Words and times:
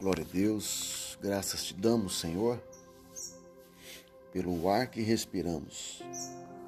Glória 0.00 0.24
a 0.24 0.32
Deus, 0.32 1.18
graças 1.20 1.64
te 1.64 1.74
damos, 1.74 2.20
Senhor, 2.20 2.62
pelo 4.32 4.70
ar 4.70 4.86
que 4.88 5.00
respiramos, 5.00 6.00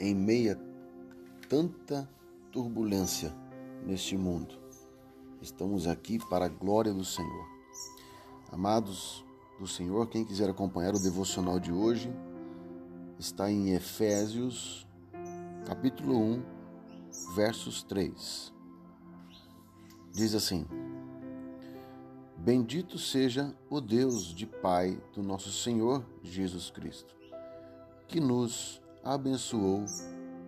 em 0.00 0.14
meio 0.14 0.54
a 0.54 1.46
tanta 1.46 2.08
turbulência 2.50 3.30
neste 3.84 4.16
mundo. 4.16 4.58
Estamos 5.42 5.86
aqui 5.86 6.18
para 6.30 6.46
a 6.46 6.48
glória 6.48 6.90
do 6.90 7.04
Senhor. 7.04 7.46
Amados 8.50 9.22
do 9.60 9.66
Senhor, 9.66 10.08
quem 10.08 10.24
quiser 10.24 10.48
acompanhar 10.48 10.94
o 10.94 10.98
devocional 10.98 11.60
de 11.60 11.70
hoje, 11.70 12.10
está 13.18 13.50
em 13.50 13.74
Efésios, 13.74 14.88
capítulo 15.66 16.18
1, 16.18 16.42
versos 17.34 17.82
3. 17.82 18.54
Diz 20.14 20.34
assim: 20.34 20.66
Bendito 22.48 22.98
seja 22.98 23.54
o 23.68 23.78
Deus 23.78 24.34
de 24.34 24.46
Pai 24.46 24.98
do 25.12 25.22
nosso 25.22 25.52
Senhor 25.52 26.02
Jesus 26.22 26.70
Cristo, 26.70 27.14
que 28.06 28.18
nos 28.18 28.80
abençoou 29.04 29.84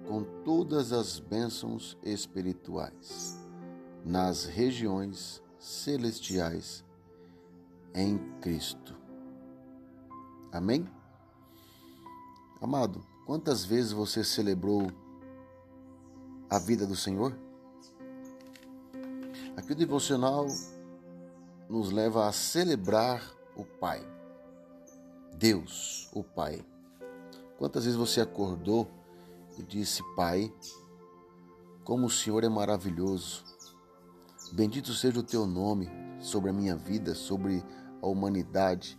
com 0.08 0.24
todas 0.42 0.94
as 0.94 1.18
bênçãos 1.18 1.98
espirituais 2.02 3.38
nas 4.02 4.46
regiões 4.46 5.42
celestiais 5.58 6.82
em 7.94 8.16
Cristo. 8.41 8.96
Amém? 10.50 10.88
Amado, 12.62 13.05
quantas 13.27 13.62
vezes 13.62 13.92
você 13.92 14.24
celebrou 14.24 14.91
a 16.48 16.58
vida 16.58 16.86
do 16.86 16.96
Senhor? 16.96 17.36
Aqui 19.55 19.72
o 19.72 19.77
devocional 19.77 20.46
nos 21.70 21.92
leva 21.92 22.27
a 22.27 22.33
celebrar 22.33 23.23
o 23.55 23.65
Pai. 23.65 24.05
Deus, 25.36 26.11
o 26.12 26.25
Pai. 26.25 26.64
Quantas 27.56 27.84
vezes 27.84 27.97
você 27.97 28.20
acordou 28.20 28.91
e 29.56 29.62
disse: 29.62 30.03
Pai, 30.17 30.53
como 31.84 32.09
o 32.09 32.11
Senhor 32.11 32.42
é 32.42 32.48
maravilhoso. 32.48 33.44
Bendito 34.53 34.92
seja 34.92 35.20
o 35.20 35.22
teu 35.22 35.47
nome 35.47 35.89
sobre 36.19 36.50
a 36.50 36.53
minha 36.53 36.75
vida, 36.75 37.14
sobre 37.14 37.64
a 38.03 38.06
humanidade. 38.09 38.98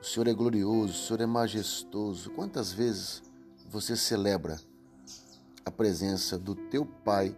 O 0.00 0.04
Senhor 0.04 0.28
é 0.28 0.32
glorioso, 0.32 0.94
o 0.94 1.06
Senhor 1.06 1.20
é 1.20 1.26
majestoso. 1.26 2.30
Quantas 2.30 2.72
vezes 2.72 3.22
você 3.68 3.96
celebra 3.96 4.58
a 5.62 5.70
presença 5.70 6.38
do 6.38 6.54
teu 6.54 6.86
Pai 6.86 7.36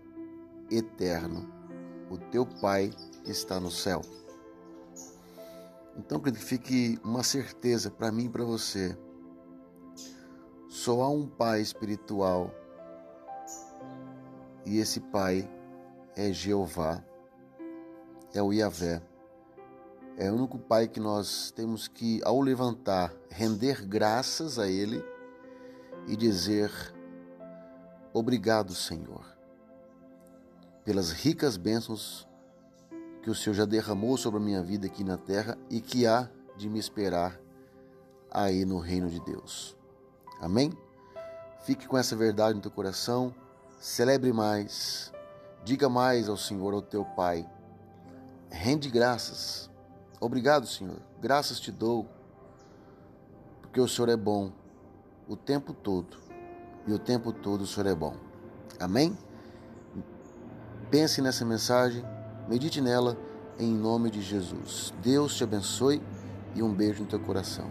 eterno, 0.70 1.52
o 2.08 2.16
teu 2.16 2.46
Pai 2.46 2.92
que 3.24 3.32
está 3.32 3.58
no 3.58 3.70
céu? 3.70 4.00
Então, 5.96 6.20
que 6.20 6.32
fique 6.32 6.98
uma 7.04 7.22
certeza 7.22 7.90
para 7.90 8.10
mim 8.10 8.26
e 8.26 8.28
para 8.28 8.44
você. 8.44 8.96
Só 10.68 11.02
há 11.02 11.08
um 11.08 11.26
Pai 11.26 11.60
espiritual 11.60 12.52
e 14.66 14.78
esse 14.78 14.98
Pai 14.98 15.48
é 16.16 16.32
Jeová, 16.32 17.02
é 18.32 18.42
o 18.42 18.52
Iavé. 18.52 19.02
É 20.16 20.30
o 20.30 20.34
único 20.34 20.58
Pai 20.58 20.86
que 20.86 21.00
nós 21.00 21.50
temos 21.50 21.88
que, 21.88 22.20
ao 22.24 22.40
levantar, 22.40 23.12
render 23.30 23.84
graças 23.84 24.58
a 24.58 24.68
Ele 24.68 25.04
e 26.06 26.16
dizer: 26.16 26.70
Obrigado, 28.12 28.74
Senhor, 28.74 29.26
pelas 30.84 31.10
ricas 31.10 31.56
bênçãos 31.56 32.28
que 33.24 33.30
o 33.30 33.34
Senhor 33.34 33.54
já 33.54 33.64
derramou 33.64 34.18
sobre 34.18 34.38
a 34.38 34.42
minha 34.42 34.62
vida 34.62 34.86
aqui 34.86 35.02
na 35.02 35.16
terra 35.16 35.56
e 35.70 35.80
que 35.80 36.06
há 36.06 36.28
de 36.58 36.68
me 36.68 36.78
esperar 36.78 37.40
aí 38.30 38.66
no 38.66 38.78
reino 38.78 39.08
de 39.08 39.18
Deus. 39.18 39.74
Amém? 40.38 40.70
Fique 41.64 41.88
com 41.88 41.96
essa 41.96 42.14
verdade 42.14 42.54
no 42.54 42.60
teu 42.60 42.70
coração, 42.70 43.34
celebre 43.80 44.30
mais, 44.30 45.10
diga 45.64 45.88
mais 45.88 46.28
ao 46.28 46.36
Senhor, 46.36 46.74
ao 46.74 46.82
teu 46.82 47.02
Pai. 47.02 47.48
Rende 48.50 48.90
graças. 48.90 49.70
Obrigado, 50.20 50.66
Senhor. 50.66 51.00
Graças 51.18 51.58
te 51.58 51.72
dou, 51.72 52.06
porque 53.62 53.80
o 53.80 53.88
Senhor 53.88 54.10
é 54.10 54.16
bom 54.18 54.52
o 55.26 55.34
tempo 55.34 55.72
todo 55.72 56.18
e 56.86 56.92
o 56.92 56.98
tempo 56.98 57.32
todo 57.32 57.62
o 57.62 57.66
Senhor 57.66 57.86
é 57.86 57.94
bom. 57.94 58.16
Amém? 58.78 59.16
Pense 60.90 61.22
nessa 61.22 61.42
mensagem 61.46 62.04
Medite 62.48 62.80
nela 62.80 63.16
em 63.58 63.72
nome 63.72 64.10
de 64.10 64.20
Jesus. 64.20 64.92
Deus 65.02 65.34
te 65.36 65.44
abençoe 65.44 66.02
e 66.54 66.62
um 66.62 66.72
beijo 66.72 67.02
no 67.02 67.08
teu 67.08 67.18
coração. 67.20 67.70